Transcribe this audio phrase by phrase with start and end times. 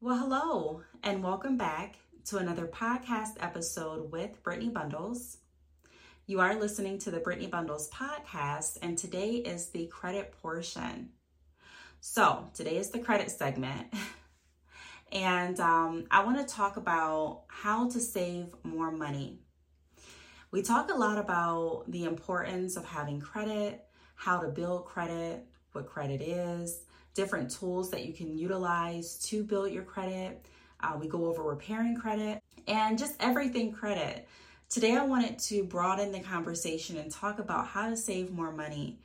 [0.00, 5.38] Well, hello, and welcome back to another podcast episode with Brittney Bundles.
[6.24, 11.08] You are listening to the Brittney Bundles podcast, and today is the credit portion.
[11.98, 13.92] So, today is the credit segment,
[15.12, 19.40] and um, I want to talk about how to save more money.
[20.52, 23.84] We talk a lot about the importance of having credit,
[24.14, 26.84] how to build credit, what credit is,
[27.14, 30.44] different tools that you can utilize to build your credit.
[30.80, 34.28] Uh, we go over repairing credit and just everything credit.
[34.68, 38.98] Today, I wanted to broaden the conversation and talk about how to save more money.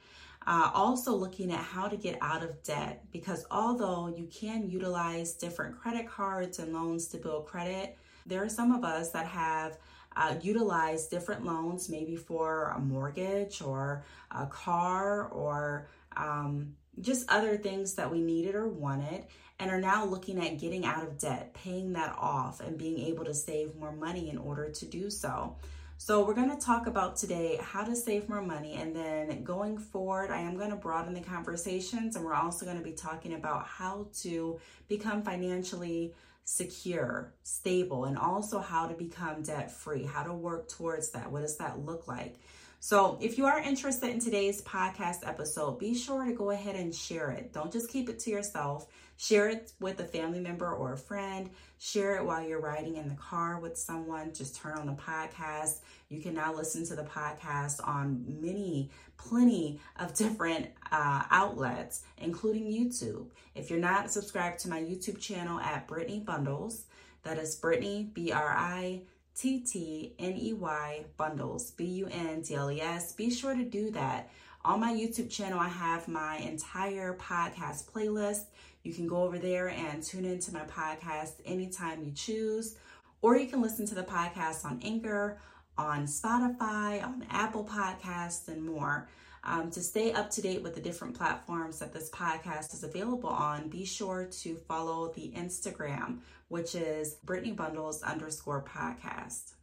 [0.45, 5.33] Uh, also, looking at how to get out of debt because although you can utilize
[5.33, 9.77] different credit cards and loans to build credit, there are some of us that have
[10.16, 17.57] uh, utilized different loans, maybe for a mortgage or a car or um, just other
[17.57, 19.25] things that we needed or wanted,
[19.59, 23.25] and are now looking at getting out of debt, paying that off, and being able
[23.25, 25.55] to save more money in order to do so.
[25.97, 29.77] So, we're going to talk about today how to save more money, and then going
[29.77, 33.33] forward, I am going to broaden the conversations, and we're also going to be talking
[33.33, 36.14] about how to become financially
[36.45, 41.31] secure, stable, and also how to become debt free, how to work towards that.
[41.31, 42.38] What does that look like?
[42.86, 46.94] So, if you are interested in today's podcast episode, be sure to go ahead and
[46.94, 47.53] share it.
[47.53, 48.88] Don't just keep it to yourself.
[49.16, 51.50] Share it with a family member or a friend.
[51.80, 54.34] Share it while you're riding in the car with someone.
[54.34, 55.78] Just turn on the podcast.
[56.09, 62.66] You can now listen to the podcast on many, plenty of different uh, outlets, including
[62.66, 63.28] YouTube.
[63.56, 66.84] If you're not subscribed to my YouTube channel at Brittney Bundles,
[67.23, 69.04] that is Brittney, B R I
[69.36, 73.14] T T N E Y bundles, B U N D L E S.
[73.14, 74.30] Be sure to do that.
[74.66, 78.45] On my YouTube channel, I have my entire podcast playlist.
[78.84, 82.78] You can go over there and tune into my podcast anytime you choose,
[83.22, 85.38] or you can listen to the podcast on Anchor,
[85.78, 89.10] on Spotify, on Apple Podcasts, and more.
[89.45, 93.27] Um, to stay up to date with the different platforms that this podcast is available
[93.27, 96.20] on, be sure to follow the Instagram,
[96.53, 99.53] which is Brittney Bundles underscore podcast.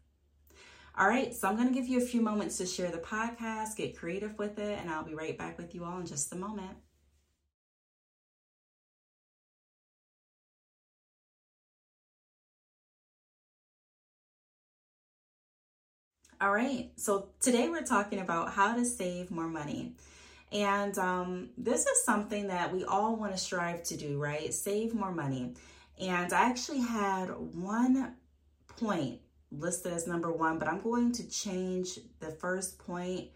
[0.98, 3.76] All right, so I'm going to give you a few moments to share the podcast,
[3.76, 6.36] get creative with it, and I'll be right back with you all in just a
[6.36, 6.76] moment.
[16.40, 19.92] All right, so today we're talking about how to save more money.
[20.52, 24.52] And um, this is something that we all want to strive to do, right?
[24.52, 25.54] Save more money.
[26.00, 28.16] And I actually had one
[28.78, 29.20] point
[29.52, 33.28] listed as number one, but I'm going to change the first point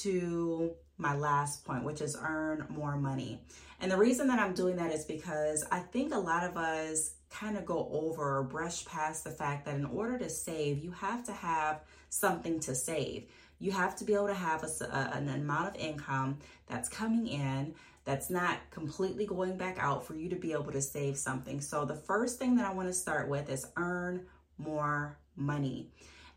[0.00, 3.40] to my last point, which is earn more money.
[3.80, 7.14] And the reason that I'm doing that is because I think a lot of us
[7.30, 10.92] kind of go over or brush past the fact that in order to save, you
[10.92, 13.28] have to have something to save.
[13.58, 17.74] You have to be able to have a, an amount of income that's coming in
[18.04, 21.60] that's not completely going back out for you to be able to save something.
[21.60, 24.26] So, the first thing that I want to start with is earn
[24.58, 25.90] more money.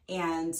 [0.09, 0.55] And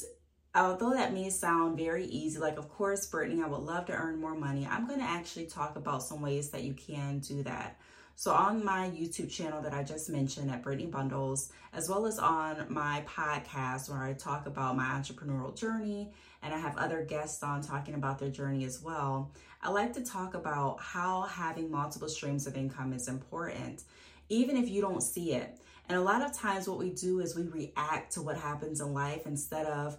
[0.54, 4.20] although that may sound very easy, like, of course, Brittney, I would love to earn
[4.20, 7.80] more money, I'm going to actually talk about some ways that you can do that.
[8.16, 12.18] So, on my YouTube channel that I just mentioned at Brittney Bundles, as well as
[12.18, 17.44] on my podcast where I talk about my entrepreneurial journey and I have other guests
[17.44, 19.32] on talking about their journey as well,
[19.62, 23.84] I like to talk about how having multiple streams of income is important,
[24.30, 25.60] even if you don't see it.
[25.90, 28.94] And a lot of times, what we do is we react to what happens in
[28.94, 29.98] life instead of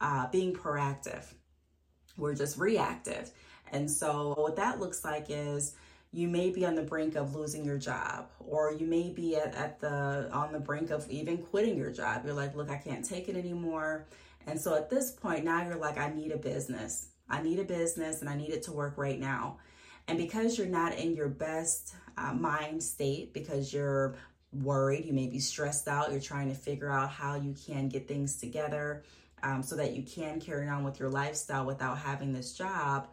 [0.00, 1.24] uh, being proactive.
[2.16, 3.30] We're just reactive.
[3.72, 5.74] And so, what that looks like is
[6.12, 9.54] you may be on the brink of losing your job or you may be at,
[9.54, 13.04] at the on the brink of even quitting your job you're like look i can't
[13.04, 14.06] take it anymore
[14.46, 17.64] and so at this point now you're like i need a business i need a
[17.64, 19.58] business and i need it to work right now
[20.08, 24.14] and because you're not in your best uh, mind state because you're
[24.52, 28.08] worried you may be stressed out you're trying to figure out how you can get
[28.08, 29.02] things together
[29.42, 33.08] um, so that you can carry on with your lifestyle without having this job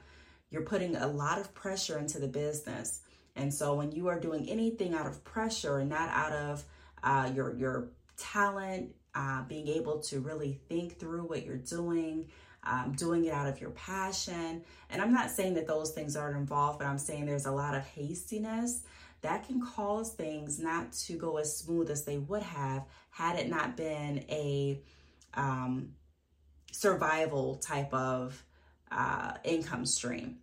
[0.50, 3.01] you're putting a lot of pressure into the business.
[3.36, 6.63] And so when you are doing anything out of pressure and not out of
[7.03, 12.27] uh, your your talent, uh, being able to really think through what you're doing,
[12.67, 14.63] um, doing it out of your passion.
[14.89, 17.75] And I'm not saying that those things aren't involved, but I'm saying there's a lot
[17.75, 18.81] of hastiness
[19.21, 23.49] that can cause things not to go as smooth as they would have had it
[23.49, 24.79] not been a
[25.33, 25.89] um,
[26.71, 28.43] survival type of
[28.91, 30.37] uh, income stream,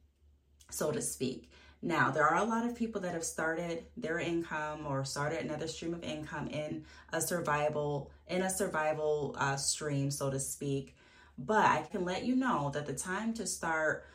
[0.71, 1.51] so to speak.
[1.83, 5.69] Now, there are a lot of people that have started their income or started another
[5.69, 10.97] stream of income in a survival in a survival uh, stream, so to speak.
[11.39, 14.07] But I can let you know that the time to start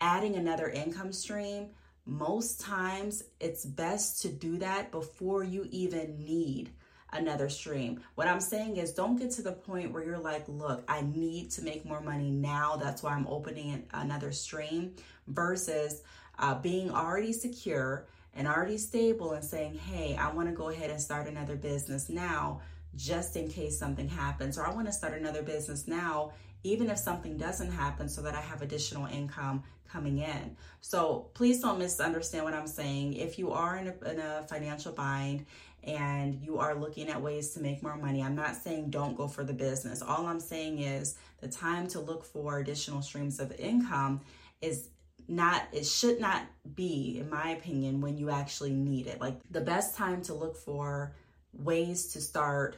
[0.00, 1.70] adding another income stream,
[2.06, 6.70] most times it's best to do that before you even need
[7.12, 8.00] another stream.
[8.14, 11.50] What I'm saying is don't get to the point where you're like, look, I need
[11.52, 12.76] to make more money now.
[12.76, 14.94] That's why I'm opening another stream
[15.26, 16.02] versus
[16.38, 20.90] uh, being already secure and already stable and saying, hey, I want to go ahead
[20.90, 22.60] and start another business now
[22.94, 26.98] just in case something happens, or I want to start another business now, even if
[26.98, 30.56] something doesn't happen, so that I have additional income coming in.
[30.80, 33.14] So please don't misunderstand what I'm saying.
[33.14, 35.46] If you are in a, in a financial bind
[35.82, 39.26] and you are looking at ways to make more money, I'm not saying don't go
[39.26, 40.02] for the business.
[40.02, 44.20] All I'm saying is the time to look for additional streams of income
[44.60, 44.88] is
[45.28, 49.60] not it should not be in my opinion when you actually need it like the
[49.60, 51.14] best time to look for
[51.52, 52.76] ways to start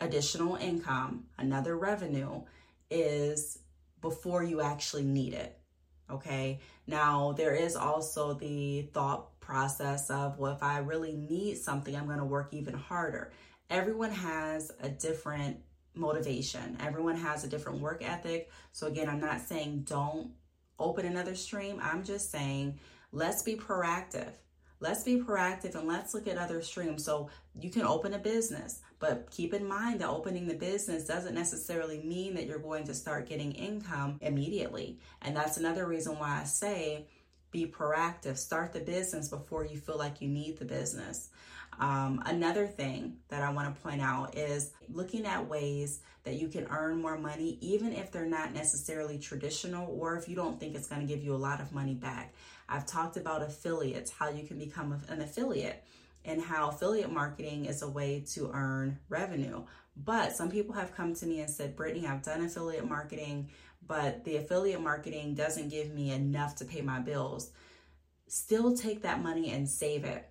[0.00, 2.40] additional income another revenue
[2.90, 3.58] is
[4.00, 5.58] before you actually need it
[6.10, 11.96] okay now there is also the thought process of well if i really need something
[11.96, 13.32] i'm going to work even harder
[13.70, 15.58] everyone has a different
[15.94, 20.30] motivation everyone has a different work ethic so again i'm not saying don't
[20.78, 21.80] open another stream.
[21.82, 22.78] I'm just saying,
[23.12, 24.32] let's be proactive.
[24.80, 27.04] Let's be proactive and let's look at other streams.
[27.04, 31.34] So you can open a business, but keep in mind that opening the business doesn't
[31.34, 34.98] necessarily mean that you're going to start getting income immediately.
[35.22, 37.06] And that's another reason why I say
[37.50, 38.36] be proactive.
[38.36, 41.30] Start the business before you feel like you need the business.
[41.80, 46.48] Um, another thing that I want to point out is looking at ways that you
[46.48, 50.74] can earn more money, even if they're not necessarily traditional or if you don't think
[50.74, 52.34] it's going to give you a lot of money back.
[52.68, 55.84] I've talked about affiliates, how you can become an affiliate,
[56.24, 59.62] and how affiliate marketing is a way to earn revenue.
[59.96, 63.50] But some people have come to me and said, Brittney, I've done affiliate marketing,
[63.86, 67.50] but the affiliate marketing doesn't give me enough to pay my bills.
[68.26, 70.28] Still take that money and save it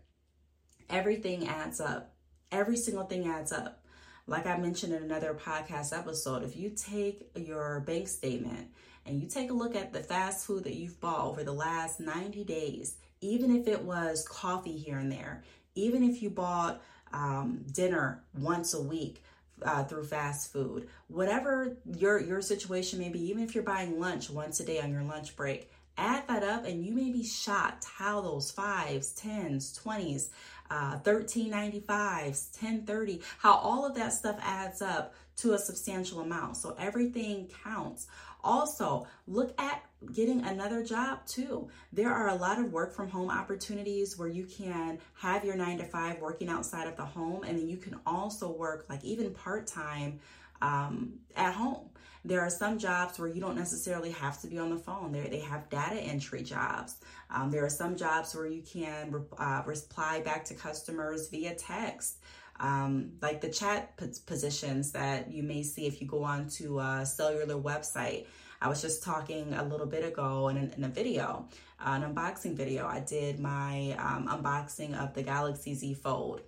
[0.90, 2.14] everything adds up.
[2.52, 3.84] Every single thing adds up.
[4.26, 8.70] Like I mentioned in another podcast episode, if you take your bank statement
[9.08, 12.00] and you take a look at the fast food that you've bought over the last
[12.00, 15.44] 90 days, even if it was coffee here and there,
[15.76, 16.82] even if you bought
[17.14, 19.24] um, dinner once a week,
[19.64, 24.30] uh, through fast food, whatever your your situation may be, even if you're buying lunch
[24.30, 27.86] once a day on your lunch break, add that up and you may be shocked
[27.86, 30.30] how those fives, tens, twenties,
[30.70, 36.58] uh, 1395s, 1030, how all of that stuff adds up to a substantial amount.
[36.58, 38.08] So everything counts.
[38.48, 39.84] Also, look at
[40.14, 41.68] getting another job too.
[41.92, 45.78] There are a lot of work from home opportunities where you can have your nine
[45.80, 49.32] to five working outside of the home, and then you can also work like even
[49.34, 50.20] part time
[50.62, 51.90] um, at home.
[52.24, 55.12] There are some jobs where you don't necessarily have to be on the phone.
[55.12, 56.98] There, they have data entry jobs.
[57.30, 62.20] Um, there are some jobs where you can uh, reply back to customers via text.
[62.60, 67.06] Um, like the chat positions that you may see if you go on to a
[67.06, 68.26] cellular website.
[68.62, 71.48] I was just talking a little bit ago in, in a video,
[71.80, 72.88] uh, an unboxing video.
[72.88, 76.42] I did my um, unboxing of the Galaxy Z Fold.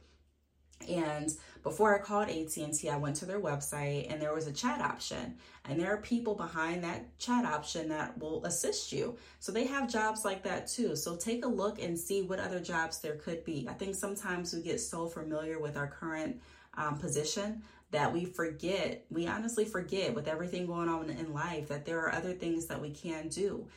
[0.87, 1.29] And
[1.63, 5.35] before I called AT&T, I went to their website and there was a chat option.
[5.65, 9.17] And there are people behind that chat option that will assist you.
[9.39, 10.95] So they have jobs like that too.
[10.95, 13.67] So take a look and see what other jobs there could be.
[13.69, 16.41] I think sometimes we get so familiar with our current
[16.75, 17.61] um, position
[17.91, 22.13] that we forget, we honestly forget with everything going on in life that there are
[22.13, 23.67] other things that we can do.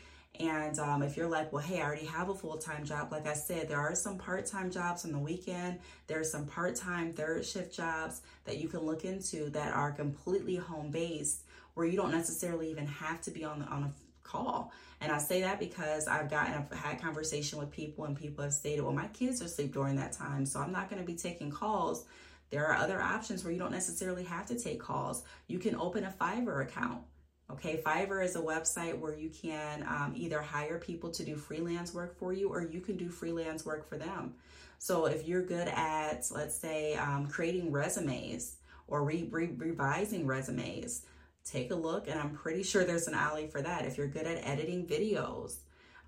[0.41, 3.27] And um, if you're like, well, hey, I already have a full time job, like
[3.27, 5.79] I said, there are some part time jobs on the weekend.
[6.07, 9.93] There are some part time third shift jobs that you can look into that are
[9.93, 11.43] completely home based,
[11.75, 14.73] where you don't necessarily even have to be on the, on a call.
[15.03, 18.55] And I say that because I've gotten, I've had conversation with people, and people have
[18.55, 21.17] stated, well, my kids are asleep during that time, so I'm not going to be
[21.17, 22.07] taking calls.
[22.51, 25.25] There are other options where you don't necessarily have to take calls.
[25.49, 27.03] You can open a Fiverr account
[27.51, 31.93] Okay, Fiverr is a website where you can um, either hire people to do freelance
[31.93, 34.35] work for you or you can do freelance work for them.
[34.79, 38.57] So if you're good at, let's say, um, creating resumes
[38.89, 41.03] or re- re- revising resumes,
[41.45, 43.85] take a look and I'm pretty sure there's an alley for that.
[43.85, 45.57] If you're good at editing videos,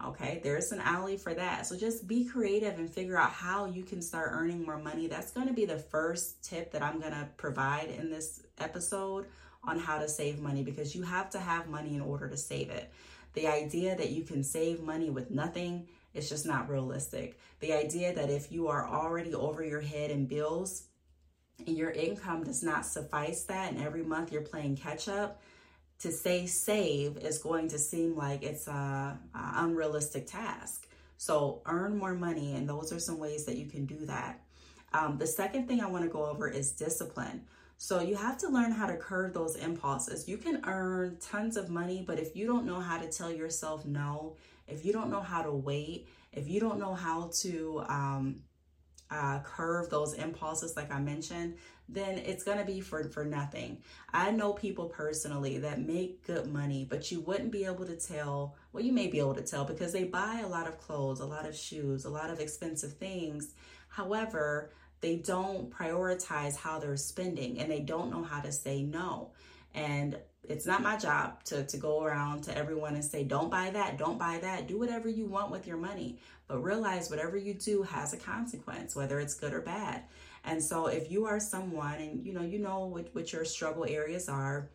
[0.05, 1.67] okay, there's an alley for that.
[1.67, 5.07] So just be creative and figure out how you can start earning more money.
[5.07, 9.26] That's going to be the first tip that I'm going to provide in this episode
[9.66, 12.71] on how to save money because you have to have money in order to save
[12.71, 12.92] it.
[13.35, 17.38] The idea that you can save money with nothing is just not realistic.
[17.61, 20.85] The idea that if you are already over your head in bills
[21.66, 25.42] and your income does not suffice that, and every month you're playing catch up,
[26.00, 30.87] to say save is going to seem like it's a, a unrealistic task.
[31.16, 34.40] So earn more money, and those are some ways that you can do that.
[34.92, 37.42] Um, the second thing I want to go over is discipline.
[37.76, 40.28] So you have to learn how to curb those impulses.
[40.28, 43.85] You can earn tons of money, but if you don't know how to tell yourself
[43.85, 48.43] no, if you don't know how to wait, if you don't know how to um,
[49.11, 51.57] uh, curve those impulses, like I mentioned,
[51.88, 53.83] then it's to be for, for nothing.
[54.12, 58.57] I know people personally that make good money, but you wouldn't be able to tell.
[58.73, 61.26] Well, you may be able to tell because they buy a lot of clothes, a
[61.26, 63.54] lot of shoes, a lot of expensive things.
[63.88, 64.71] However,
[65.05, 69.33] they don't prioritize how they're spending and they don't know how to say no.
[69.75, 73.69] And it's not my job to, to go around to everyone and say, don't buy
[73.69, 74.67] that, don't buy that.
[74.67, 76.21] Do whatever you want with your money.
[76.49, 80.05] But realize whatever you do has a consequence, whether it's good or bad.
[80.43, 83.85] And so if you are someone and you know, you know what, what your struggle
[83.87, 84.71] areas are,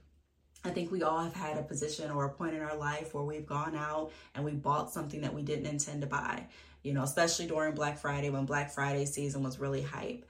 [0.63, 3.23] I think we all have had a position or a point in our life where
[3.23, 6.45] we've gone out and we bought something that we didn't intend to buy,
[6.83, 10.25] you know, especially during Black Friday when Black Friday season was really hype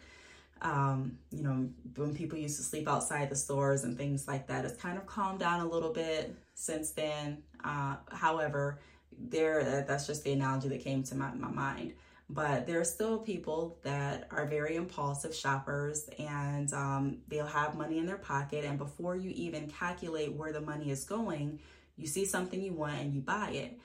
[0.61, 4.65] um, you know, when people used to sleep outside the stores and things like that.
[4.65, 7.43] It's kind of calmed down a little bit since then.
[7.63, 8.79] Uh, however,
[9.17, 11.93] there that's just the analogy that came to my, my mind.
[12.29, 17.97] But there are still people that are very impulsive shoppers and um, they'll have money
[17.97, 18.65] in their pocket.
[18.65, 21.59] And before you even calculate where the money is going,
[21.97, 23.79] you see something you want and you buy it.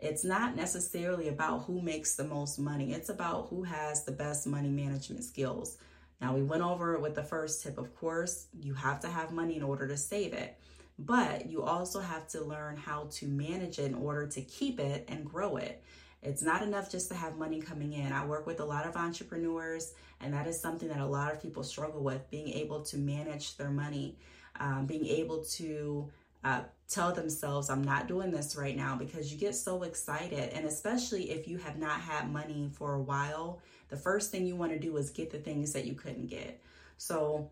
[0.00, 4.46] It's not necessarily about who makes the most money, it's about who has the best
[4.46, 5.76] money management skills.
[6.20, 7.76] Now, we went over it with the first tip.
[7.78, 10.56] Of course, you have to have money in order to save it,
[10.98, 15.06] but you also have to learn how to manage it in order to keep it
[15.08, 15.82] and grow it.
[16.22, 18.12] It's not enough just to have money coming in.
[18.12, 21.40] I work with a lot of entrepreneurs, and that is something that a lot of
[21.40, 24.16] people struggle with being able to manage their money,
[24.58, 26.10] um, being able to
[26.44, 30.52] uh, tell themselves, I'm not doing this right now because you get so excited.
[30.52, 34.56] And especially if you have not had money for a while, the first thing you
[34.56, 36.60] want to do is get the things that you couldn't get.
[36.96, 37.50] So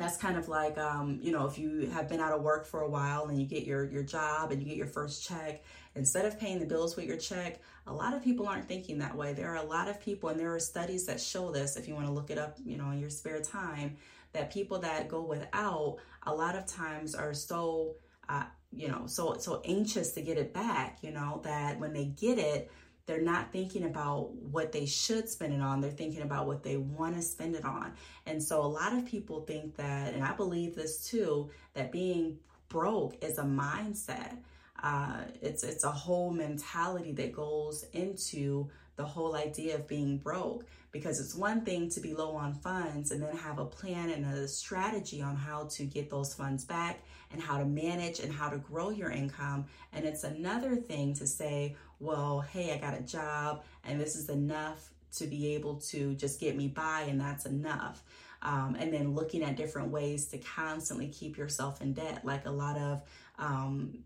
[0.00, 2.80] that's kind of like um, you know if you have been out of work for
[2.80, 5.62] a while and you get your your job and you get your first check
[5.94, 9.16] instead of paying the bills with your check a lot of people aren't thinking that
[9.16, 9.32] way.
[9.32, 11.94] There are a lot of people and there are studies that show this if you
[11.94, 13.96] want to look it up you know in your spare time
[14.32, 17.96] that people that go without a lot of times are so
[18.28, 22.04] uh, you know so so anxious to get it back you know that when they
[22.04, 22.70] get it
[23.06, 25.80] they're not thinking about what they should spend it on.
[25.80, 27.92] They're thinking about what they want to spend it on.
[28.26, 32.38] And so a lot of people think that and i believe this too that being
[32.68, 34.38] broke is a mindset.
[34.82, 40.66] Uh, it's it's a whole mentality that goes into the whole idea of being broke
[40.92, 44.26] because it's one thing to be low on funds and then have a plan and
[44.26, 47.02] a strategy on how to get those funds back
[47.32, 49.64] and how to manage and how to grow your income.
[49.92, 54.28] And it's another thing to say, well, hey, I got a job and this is
[54.28, 58.02] enough to be able to just get me by, and that's enough.
[58.42, 62.50] Um, and then looking at different ways to constantly keep yourself in debt, like a
[62.50, 63.02] lot of
[63.38, 63.98] um,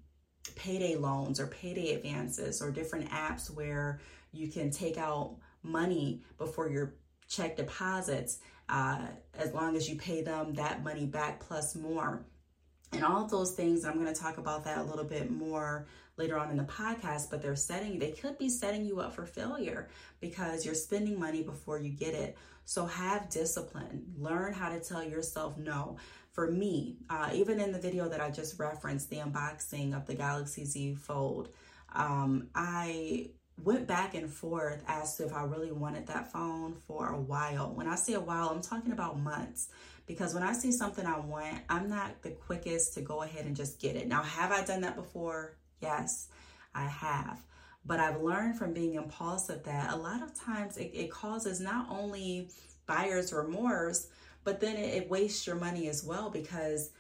[0.57, 4.01] payday loans or payday advances or different apps where
[4.33, 6.95] you can take out money before your
[7.29, 9.07] check deposits uh,
[9.39, 12.25] as long as you pay them that money back plus more
[12.93, 15.87] and all those things i'm going to talk about that a little bit more
[16.17, 19.27] later on in the podcast but they're setting they could be setting you up for
[19.27, 19.89] failure
[20.21, 25.03] because you're spending money before you get it so have discipline learn how to tell
[25.03, 25.97] yourself no
[26.33, 30.15] for me uh, even in the video that i just referenced the unboxing of the
[30.15, 31.49] galaxy z fold
[31.95, 33.29] um, i
[33.63, 37.73] went back and forth as to if I really wanted that phone for a while.
[37.73, 39.69] When I say a while, I'm talking about months
[40.07, 43.57] because when I see something I want, I'm not the quickest to go ahead and
[43.57, 44.09] just get it.
[44.09, 45.57] Now, have I done that before?
[45.85, 46.29] Yes,
[46.75, 47.41] I have.
[47.87, 51.87] But I've learned from being impulsive that a lot of times it, it causes not
[51.91, 52.49] only
[52.87, 54.09] buyer's remorse,
[54.43, 56.91] but then it, it wastes your money as well because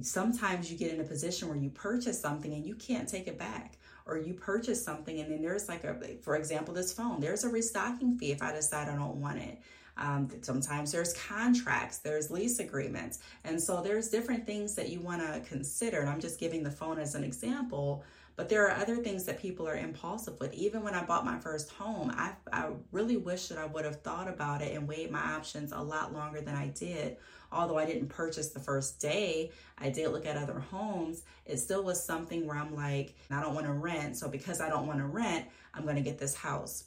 [0.00, 3.38] sometimes you get in a position where you purchase something and you can't take it
[3.38, 7.20] back or you purchase something and then there's like a for example this phone.
[7.20, 9.58] There's a restocking fee if i decide i don't want it.
[9.96, 13.20] Um, sometimes there's contracts there's lease agreements.
[13.44, 16.70] And so there's different things that you want to consider and i'm just giving the
[16.70, 18.04] phone as an example
[18.36, 20.52] but there are other things that people are impulsive with.
[20.54, 24.02] Even when I bought my first home, I, I really wish that I would have
[24.02, 27.16] thought about it and weighed my options a lot longer than I did.
[27.52, 31.22] Although I didn't purchase the first day, I did look at other homes.
[31.46, 34.16] It still was something where I'm like, I don't want to rent.
[34.16, 36.84] So because I don't want to rent, I'm going to get this house.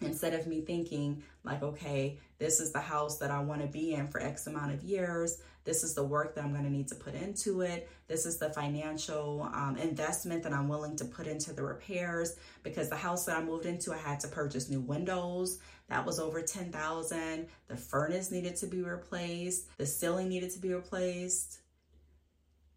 [0.00, 3.92] instead of me thinking like okay this is the house that i want to be
[3.94, 6.88] in for x amount of years this is the work that i'm going to need
[6.88, 7.88] to put into it.
[8.06, 12.88] This is the financial um, investment that i'm willing to put into the repairs because
[12.88, 15.58] the house that i moved into i had to purchase new windows.
[15.88, 19.76] That was over 10000 the furnace needed to be replaced.
[19.78, 21.58] The ceiling needed to be replaced.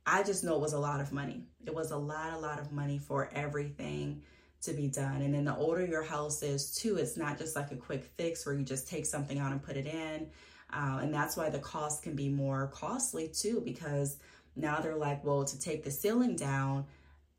[0.05, 1.43] I just know it was a lot of money.
[1.65, 4.21] It was a lot a lot of money for everything
[4.61, 5.21] to be done.
[5.21, 8.45] And then the older your house is, too, it's not just like a quick fix
[8.45, 10.27] where you just take something out and put it in.
[10.71, 14.17] Uh, and that's why the cost can be more costly, too, because
[14.55, 16.85] now they're like, well, to take the ceiling down,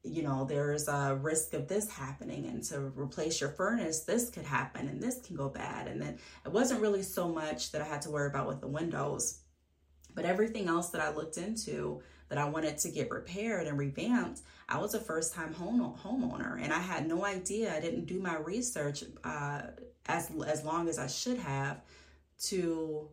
[0.03, 2.47] you know, there's a risk of this happening.
[2.47, 5.89] And to replace your furnace, this could happen and this can go bad.
[5.89, 8.69] And then it wasn't really so much that I had to worry about with the
[8.69, 9.41] windows,
[10.15, 14.41] but everything else that I looked into that I wanted to get repaired and revamped,
[14.69, 17.75] I was a first time home, homeowner and I had no idea.
[17.75, 19.63] I didn't do my research uh,
[20.07, 21.81] as, as long as I should have
[22.45, 23.09] to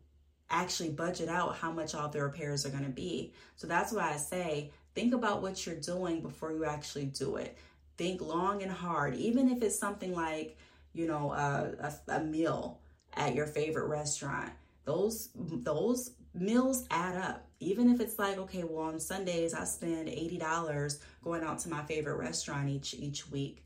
[0.49, 3.33] actually budget out how much all the repairs are going to be.
[3.55, 7.57] So that's why I say think about what you're doing before you actually do it.
[7.97, 10.57] Think long and hard, even if it's something like,
[10.93, 12.79] you know, a, a, a meal
[13.13, 14.51] at your favorite restaurant.
[14.83, 17.47] Those those meals add up.
[17.59, 21.83] Even if it's like, okay, well, on Sundays I spend $80 going out to my
[21.83, 23.63] favorite restaurant each each week.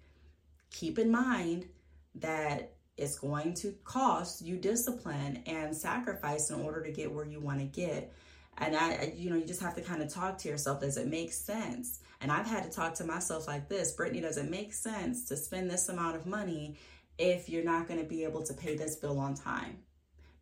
[0.71, 1.65] Keep in mind
[2.15, 7.39] that it's going to cost you discipline and sacrifice in order to get where you
[7.39, 8.13] want to get.
[8.57, 10.81] And I, you know, you just have to kind of talk to yourself.
[10.81, 11.99] Does it make sense?
[12.21, 15.37] And I've had to talk to myself like this Brittney, does it make sense to
[15.37, 16.77] spend this amount of money
[17.17, 19.77] if you're not going to be able to pay this bill on time?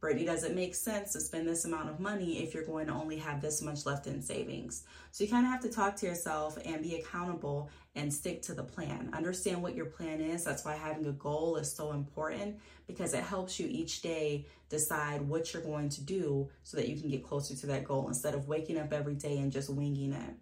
[0.02, 2.94] Brittney, does it make sense to spend this amount of money if you're going to
[2.94, 4.84] only have this much left in savings?
[5.12, 8.54] So you kind of have to talk to yourself and be accountable and stick to
[8.54, 9.10] the plan.
[9.14, 10.44] Understand what your plan is.
[10.44, 15.22] That's why having a goal is so important because it helps you each day decide
[15.22, 18.36] what you're going to do so that you can get closer to that goal instead
[18.36, 20.36] of waking up every day and just winging it.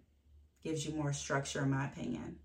[0.62, 2.36] Gives you more structure, in my opinion.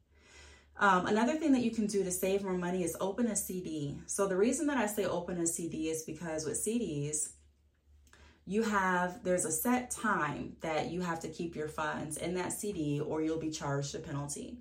[0.77, 3.97] Um, another thing that you can do to save more money is open a CD.
[4.07, 7.33] So the reason that I say open a CD is because with CDs,
[8.45, 12.51] you have there's a set time that you have to keep your funds in that
[12.51, 14.57] CD or you'll be charged a penalty.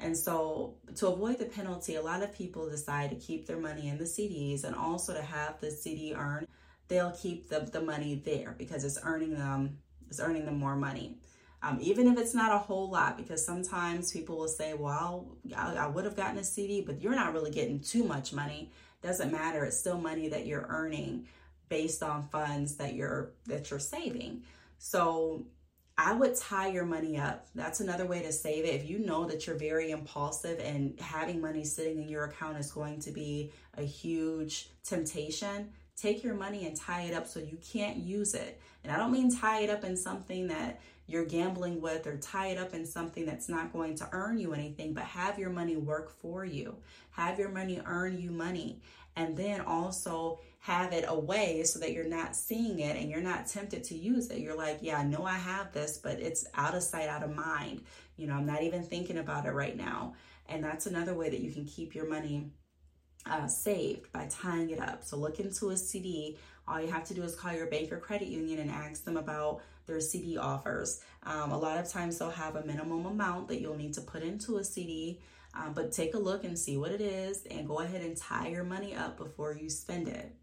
[0.00, 3.88] And so to avoid the penalty, a lot of people decide to keep their money
[3.88, 6.46] in the CDs and also to have the CD earn,
[6.88, 11.16] they'll keep the, the money there because it's earning them it's earning them more money
[11.64, 15.74] um, even if it's not a whole lot, because sometimes people will say, well, I,
[15.74, 18.70] I would have gotten a CD, but you're not really getting too much money.
[19.02, 19.64] Doesn't matter.
[19.64, 21.26] It's still money that you're earning
[21.70, 24.42] based on funds that you're that you're saving.
[24.78, 25.46] So
[25.96, 27.46] I would tie your money up.
[27.54, 28.74] That's another way to save it.
[28.74, 32.70] If you know that you're very impulsive and having money sitting in your account is
[32.72, 37.58] going to be a huge temptation, take your money and tie it up so you
[37.72, 38.60] can't use it.
[38.82, 42.48] And I don't mean tie it up in something that you're gambling with or tie
[42.48, 45.76] it up in something that's not going to earn you anything, but have your money
[45.76, 46.76] work for you.
[47.10, 48.80] Have your money earn you money.
[49.16, 53.46] And then also have it away so that you're not seeing it and you're not
[53.46, 54.40] tempted to use it.
[54.40, 57.34] You're like, yeah, I know I have this, but it's out of sight, out of
[57.34, 57.82] mind.
[58.16, 60.14] You know, I'm not even thinking about it right now.
[60.48, 62.50] And that's another way that you can keep your money
[63.26, 65.04] uh, saved by tying it up.
[65.04, 66.38] So look into a CD.
[66.66, 69.16] All you have to do is call your bank or credit union and ask them
[69.16, 71.02] about their CD offers.
[71.24, 74.22] Um, a lot of times they'll have a minimum amount that you'll need to put
[74.22, 75.20] into a CD,
[75.54, 78.48] um, but take a look and see what it is and go ahead and tie
[78.48, 80.34] your money up before you spend it.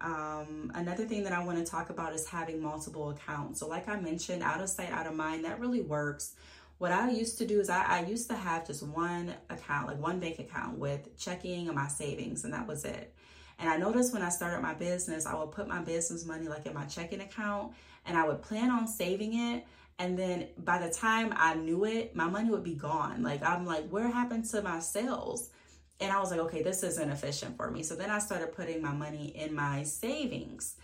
[0.00, 3.58] Um, another thing that I want to talk about is having multiple accounts.
[3.58, 6.36] So, like I mentioned, out of sight, out of mind, that really works.
[6.78, 10.00] What I used to do is I, I used to have just one account, like
[10.00, 13.14] one bank account with checking and my savings, and that was it.
[13.58, 16.66] And I noticed when I started my business, I would put my business money like
[16.66, 17.72] in my checking account
[18.06, 19.66] and I would plan on saving it.
[19.98, 23.22] And then by the time I knew it, my money would be gone.
[23.24, 25.50] Like, I'm like, where happened to my sales?
[25.98, 27.82] And I was like, okay, this isn't efficient for me.
[27.82, 30.76] So then I started putting my money in my savings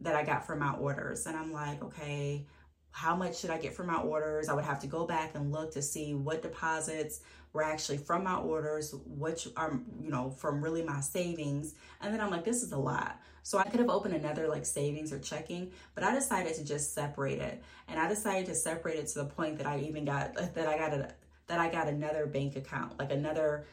[0.00, 1.26] that I got from my orders.
[1.26, 2.46] And I'm like, okay,
[2.92, 4.48] how much should I get for my orders?
[4.48, 7.20] I would have to go back and look to see what deposits
[7.52, 11.74] were actually from my orders, which are, you know, from really my savings.
[12.00, 13.20] And then I'm like, this is a lot.
[13.42, 16.94] So I could have opened another like savings or checking, but I decided to just
[16.94, 17.62] separate it.
[17.88, 20.78] And I decided to separate it to the point that I even got that I
[20.78, 21.14] got a
[21.48, 23.66] that I got another bank account, like another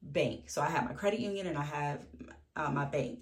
[0.00, 0.48] bank.
[0.50, 2.06] So I have my credit union and I have
[2.56, 3.20] uh, my bank.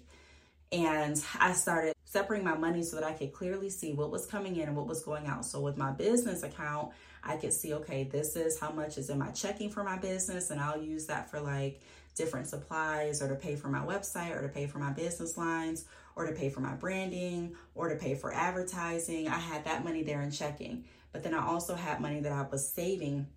[0.71, 4.57] And I started separating my money so that I could clearly see what was coming
[4.57, 5.45] in and what was going out.
[5.45, 6.89] So with my business account,
[7.23, 10.49] I could see, okay, this is how much is in my checking for my business,
[10.49, 11.79] and I'll use that for like
[12.15, 15.85] different supplies or to pay for my website or to pay for my business lines
[16.17, 19.29] or to pay for my branding or to pay for advertising.
[19.29, 20.83] I had that money there in checking.
[21.13, 23.27] But then I also had money that I was saving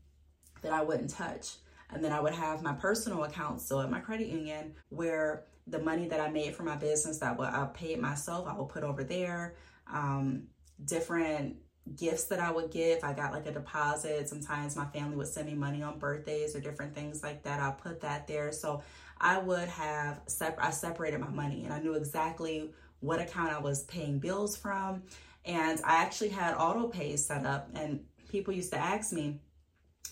[0.62, 1.54] that I wouldn't touch.
[1.90, 5.78] And then I would have my personal account still at my credit union where the
[5.78, 9.02] money that I made for my business that I paid myself, I will put over
[9.02, 9.54] there.
[9.92, 10.44] Um,
[10.84, 11.56] different
[11.96, 13.04] gifts that I would give.
[13.04, 14.28] I got like a deposit.
[14.28, 17.60] Sometimes my family would send me money on birthdays or different things like that.
[17.60, 18.52] I'll put that there.
[18.52, 18.82] So
[19.20, 23.58] I would have, sep- I separated my money and I knew exactly what account I
[23.58, 25.02] was paying bills from.
[25.44, 28.00] And I actually had auto pay set up and
[28.30, 29.40] people used to ask me,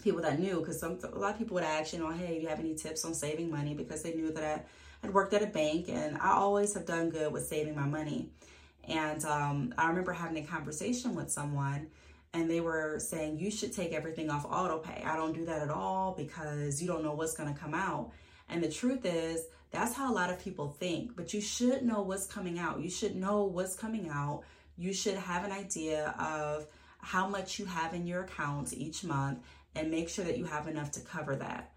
[0.02, 2.48] people that knew, because a lot of people would ask, you know, hey, do you
[2.48, 3.72] have any tips on saving money?
[3.72, 4.62] Because they knew that I
[5.02, 8.30] had worked at a bank and I always have done good with saving my money.
[8.88, 11.88] And um, I remember having a conversation with someone
[12.32, 15.02] and they were saying, you should take everything off auto pay.
[15.04, 18.12] I don't do that at all because you don't know what's going to come out.
[18.48, 22.02] And the truth is, that's how a lot of people think, but you should know
[22.02, 22.80] what's coming out.
[22.80, 24.44] You should know what's coming out.
[24.76, 26.66] You should have an idea of
[26.98, 29.40] how much you have in your account each month
[29.74, 31.71] and make sure that you have enough to cover that.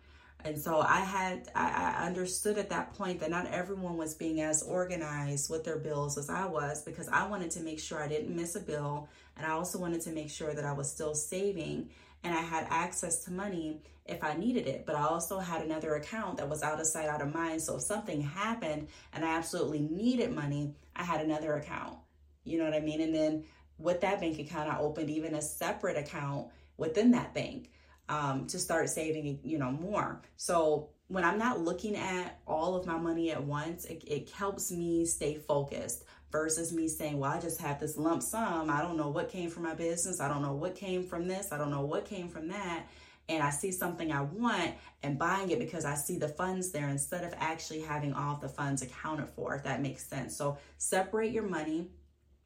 [0.45, 4.41] And so I had, I, I understood at that point that not everyone was being
[4.41, 8.08] as organized with their bills as I was because I wanted to make sure I
[8.08, 9.10] didn't miss a bill.
[9.36, 11.89] And I also wanted to make sure that I was still saving
[12.23, 14.86] and I had access to money if I needed it.
[14.86, 17.63] But I also had another account that was out of sight, out of mind.
[17.63, 21.97] So if something happened and I absolutely needed money, I had another account.
[22.43, 23.01] You know what I mean?
[23.01, 23.45] And then
[23.79, 27.71] with that bank account, I opened even a separate account within that bank
[28.10, 30.22] um, to start saving, you know, more.
[30.38, 34.72] So when I'm not looking at all of my money at once, it, it helps
[34.72, 38.70] me stay focused versus me saying, well, I just have this lump sum.
[38.70, 40.20] I don't know what came from my business.
[40.20, 41.52] I don't know what came from this.
[41.52, 42.88] I don't know what came from that.
[43.28, 46.89] And I see something I want and buying it because I see the funds there
[46.89, 50.36] instead of actually having all the funds accounted for, if that makes sense.
[50.36, 51.89] So separate your money,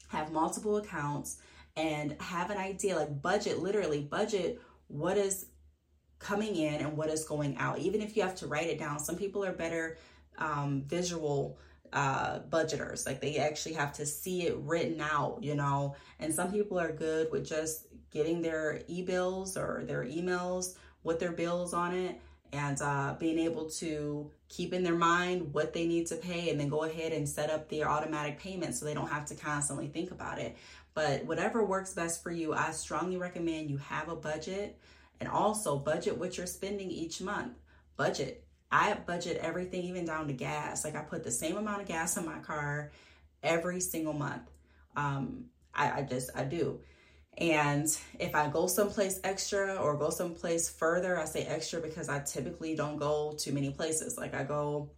[0.10, 1.42] have multiple accounts,
[1.76, 5.46] and have an idea like budget, literally budget what is
[6.20, 9.00] coming in and what is going out, even if you have to write it down.
[9.00, 9.98] Some people are better
[10.38, 11.58] um, visual
[11.94, 15.96] uh, budgeters, like they actually have to see it written out, you know.
[16.20, 21.20] And some people are good with just getting their e bills or their emails with
[21.20, 22.20] their bills on it
[22.52, 26.60] and uh, being able to keep in their mind what they need to pay and
[26.60, 29.88] then go ahead and set up their automatic payments so they don't have to constantly
[29.88, 30.58] think about it.
[30.94, 34.80] But whatever works best for you, I strongly recommend you have a budget
[35.20, 37.54] and also budget what you're spending each month.
[37.98, 38.46] Budget.
[38.72, 40.84] I budget everything, even down to gas.
[40.84, 42.92] Like I put the same amount of gas in my car
[43.42, 44.44] every single month.
[44.96, 46.80] Um, I, I just, I do.
[47.38, 47.88] And
[48.20, 52.76] if I go someplace extra or go someplace further, I say extra because I typically
[52.76, 54.18] don't go to many places.
[54.18, 54.90] Like I go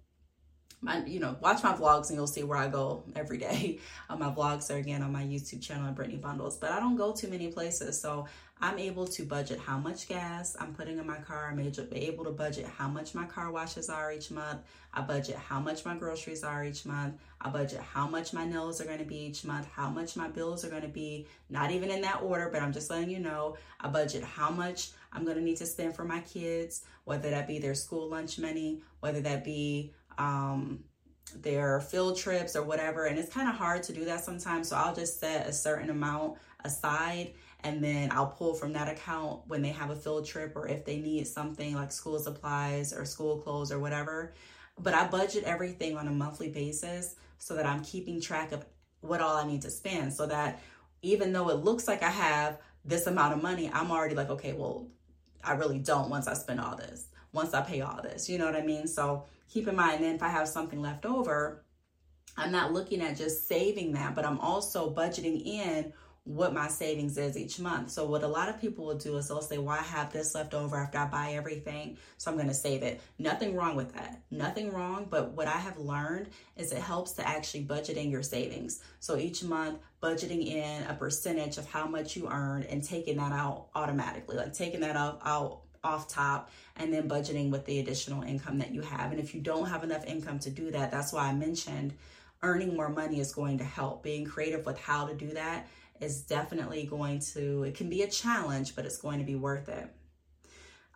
[0.82, 3.80] my, you know, watch my vlogs and you'll see where I go every day.
[4.10, 6.98] Uh, my vlogs are again on my YouTube channel at Brittney Bundles, but I don't
[6.98, 8.02] go to many places.
[8.02, 8.28] So
[8.60, 11.50] I'm able to budget how much gas I'm putting in my car.
[11.50, 14.60] I'm able to budget how much my car washes are each month.
[14.94, 17.16] I budget how much my groceries are each month.
[17.40, 20.28] I budget how much my nails are going to be each month, how much my
[20.28, 23.20] bills are going to be, not even in that order, but I'm just letting you
[23.20, 23.56] know.
[23.80, 27.48] I budget how much I'm going to need to spend for my kids, whether that
[27.48, 30.84] be their school lunch money, whether that be um,
[31.36, 33.06] their field trips or whatever.
[33.06, 34.70] And it's kind of hard to do that sometimes.
[34.70, 39.42] So I'll just set a certain amount aside and then I'll pull from that account
[39.48, 43.06] when they have a field trip or if they need something like school supplies or
[43.06, 44.34] school clothes or whatever.
[44.80, 48.66] But I budget everything on a monthly basis so that I'm keeping track of
[49.02, 50.62] what all I need to spend so that
[51.02, 54.54] even though it looks like I have this amount of money, I'm already like, okay,
[54.54, 54.88] well,
[55.44, 58.30] I really don't once I spend all this, once I pay all this.
[58.30, 58.88] You know what I mean?
[58.88, 61.64] So keep in mind, then if I have something left over,
[62.38, 67.18] I'm not looking at just saving that, but I'm also budgeting in what my savings
[67.18, 67.90] is each month.
[67.90, 70.36] So what a lot of people will do is they'll say, well, I have this
[70.36, 73.02] left over after I buy everything, so I'm going to save it.
[73.18, 74.22] Nothing wrong with that.
[74.30, 75.08] Nothing wrong.
[75.10, 78.84] But what I have learned is it helps to actually budget in your savings.
[79.00, 83.32] So each month, budgeting in a percentage of how much you earn and taking that
[83.32, 88.24] out automatically, like taking that off out off top and then budgeting with the additional
[88.24, 89.12] income that you have.
[89.12, 91.94] And if you don't have enough income to do that, that's why I mentioned
[92.42, 94.02] earning more money is going to help.
[94.02, 95.68] Being creative with how to do that
[96.00, 99.70] is definitely going to, it can be a challenge, but it's going to be worth
[99.70, 99.88] it.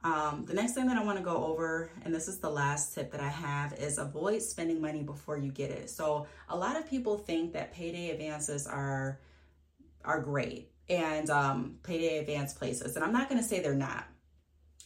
[0.03, 2.95] Um, the next thing that I want to go over, and this is the last
[2.95, 5.89] tip that I have, is avoid spending money before you get it.
[5.89, 9.19] So a lot of people think that payday advances are
[10.03, 14.05] are great and um, payday advance places, and I'm not going to say they're not.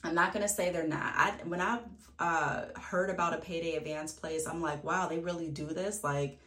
[0.03, 1.13] I'm not gonna say they're not.
[1.15, 1.83] I when I've
[2.19, 6.03] uh, heard about a payday advance place, I'm like, wow, they really do this.
[6.03, 6.39] Like,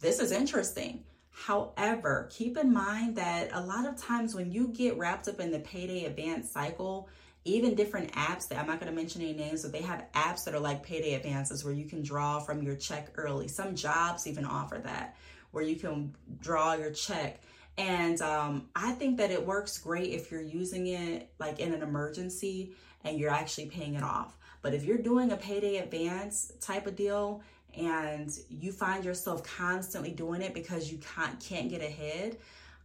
[0.00, 1.04] this is interesting.
[1.30, 5.52] However, keep in mind that a lot of times when you get wrapped up in
[5.52, 7.08] the payday advance cycle,
[7.44, 10.44] even different apps that I'm not going to mention any names, but they have apps
[10.44, 13.48] that are like payday advances where you can draw from your check early.
[13.48, 15.16] Some jobs even offer that
[15.50, 17.40] where you can draw your check.
[17.78, 21.82] And um, I think that it works great if you're using it like in an
[21.82, 24.36] emergency and you're actually paying it off.
[24.62, 27.42] But if you're doing a payday advance type of deal
[27.76, 32.36] and you find yourself constantly doing it because you can't, can't get ahead,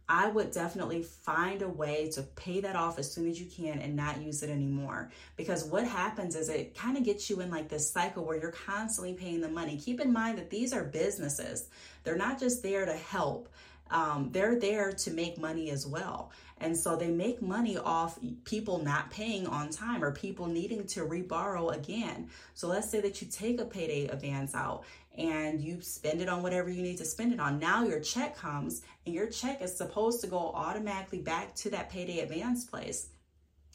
[0.08, 3.80] I would definitely find a way to pay that off as soon as you can
[3.80, 5.10] and not use it anymore.
[5.36, 8.52] Because what happens is it kind of gets you in like this cycle where you're
[8.52, 9.76] constantly paying the money.
[9.76, 11.68] Keep in mind that these are businesses,
[12.04, 13.48] they're not just there to help.
[13.90, 16.32] Um, they're there to make money as well.
[16.58, 21.00] And so they make money off people not paying on time or people needing to
[21.00, 22.30] reborrow again.
[22.54, 24.84] So let's say that you take a payday advance out
[25.18, 27.58] and you spend it on whatever you need to spend it on.
[27.58, 31.90] Now your check comes and your check is supposed to go automatically back to that
[31.90, 33.08] payday advance place.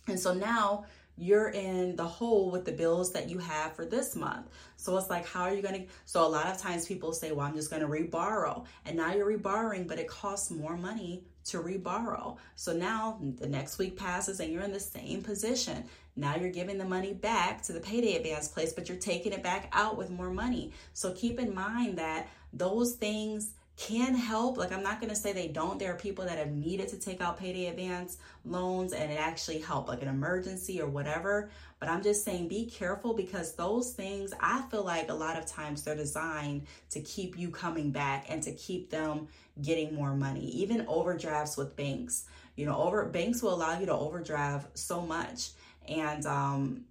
[0.08, 0.86] And so now
[1.18, 4.48] you're in the hole with the bills that you have for this month.
[4.78, 5.94] So it's like, how are you going to?
[6.06, 8.66] So a lot of times people say, well, I'm just going to reborrow.
[8.86, 12.38] And now you're reborrowing, but it costs more money to reborrow.
[12.56, 15.86] So now the next week passes and you're in the same position.
[16.16, 19.44] Now you're giving the money back to the payday advance place, but you're taking it
[19.44, 20.72] back out with more money.
[20.94, 24.58] So keep in mind that those things can help.
[24.58, 25.80] Like, I'm not going to say they don't.
[25.80, 29.60] There are people that have needed to take out payday advance loans and it actually
[29.60, 31.50] helped, like an emergency or whatever.
[31.82, 35.48] But I'm just saying be careful because those things, I feel like a lot of
[35.48, 39.28] times they're designed to keep you coming back and to keep them
[39.64, 40.46] getting more money.
[40.52, 42.26] Even overdrafts with banks.
[42.56, 45.50] You know, over banks will allow you to overdraft so much.
[45.88, 46.86] And um,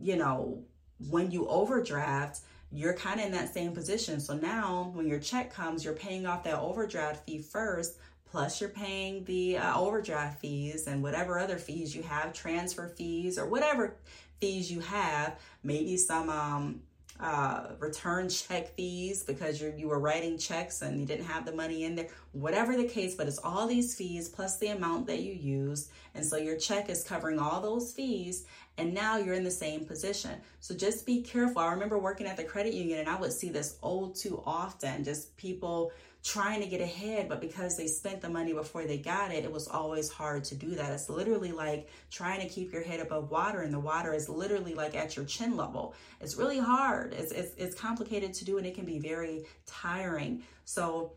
[0.00, 0.64] you know,
[1.08, 2.40] when you overdraft,
[2.72, 4.18] you're kind of in that same position.
[4.18, 7.96] So now when your check comes, you're paying off that overdraft fee first,
[8.34, 13.38] plus you're paying the uh, overdraft fees and whatever other fees you have, transfer fees
[13.38, 13.94] or whatever
[14.40, 16.80] fees you have, maybe some um,
[17.20, 21.52] uh, return check fees because you you were writing checks and you didn't have the
[21.52, 25.20] money in there, whatever the case, but it's all these fees plus the amount that
[25.20, 25.92] you used.
[26.16, 28.46] And so your check is covering all those fees
[28.78, 30.32] and now you're in the same position.
[30.58, 31.62] So just be careful.
[31.62, 35.04] I remember working at the credit union and I would see this all too often,
[35.04, 35.92] just people
[36.24, 39.52] trying to get ahead, but because they spent the money before they got it, it
[39.52, 40.90] was always hard to do that.
[40.90, 44.74] It's literally like trying to keep your head above water, and the water is literally
[44.74, 45.94] like at your chin level.
[46.22, 47.12] It's really hard.
[47.12, 50.42] It's, it's, it's complicated to do, and it can be very tiring.
[50.64, 51.12] So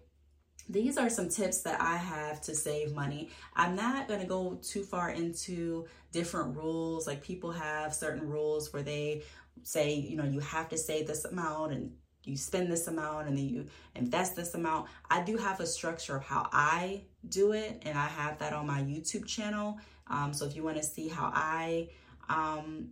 [0.68, 3.30] these are some tips that I have to save money.
[3.56, 7.08] I'm not going to go too far into different rules.
[7.08, 9.24] Like people have certain rules where they
[9.64, 11.92] say, you know, you have to save this amount and
[12.28, 14.88] you spend this amount and then you invest this amount.
[15.10, 18.68] I do have a structure of how I do it, and I have that on
[18.68, 19.80] my YouTube channel.
[20.08, 21.90] Um, so if you want to see how I
[22.30, 22.90] um,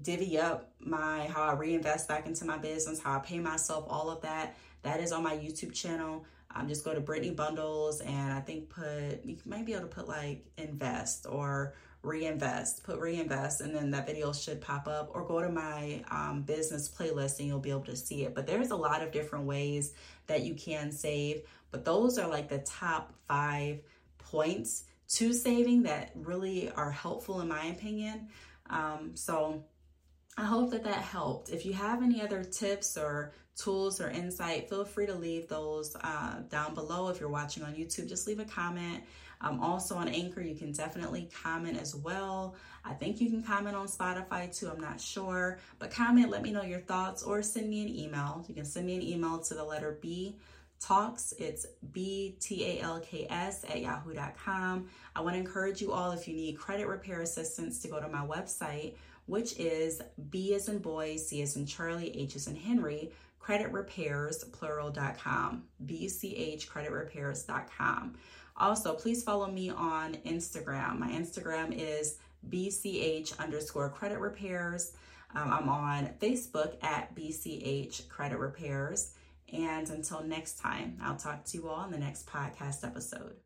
[0.00, 4.10] divvy up my how I reinvest back into my business, how I pay myself, all
[4.10, 6.24] of that, that is on my YouTube channel
[6.54, 9.94] um, just go to Brittney Bundles and I think put, you might be able to
[9.94, 15.24] put like invest or reinvest, put reinvest, and then that video should pop up or
[15.24, 18.34] go to my um, business playlist and you'll be able to see it.
[18.34, 19.94] But there's a lot of different ways
[20.26, 23.80] that you can save, but those are like the top five
[24.18, 28.28] points to saving that really are helpful in my opinion.
[28.68, 29.64] Um, so
[30.36, 31.50] I hope that that helped.
[31.50, 35.94] If you have any other tips or tools or insight, feel free to leave those
[35.96, 37.08] uh, down below.
[37.08, 39.04] If you're watching on YouTube, just leave a comment.
[39.42, 42.54] Um, also on Anchor, you can definitely comment as well.
[42.84, 45.58] I think you can comment on Spotify too, I'm not sure.
[45.78, 48.44] But comment, let me know your thoughts, or send me an email.
[48.48, 50.36] You can send me an email to the letter B
[50.80, 51.32] talks.
[51.38, 54.88] It's B T A L K S at yahoo.com.
[55.14, 58.08] I want to encourage you all if you need credit repair assistance to go to
[58.08, 58.94] my website,
[59.26, 60.00] which is
[60.30, 66.68] B as in boy, C as in Charlie, H as in Henry, creditrepairs, plural.com, B-C-H
[66.68, 68.14] creditrepairs.com.
[68.56, 70.98] Also, please follow me on Instagram.
[70.98, 74.92] My Instagram is BCH underscore credit repairs.
[75.34, 79.14] Um, I'm on Facebook at BCH credit repairs.
[79.52, 83.41] And until next time, I'll talk to you all in the next podcast episode.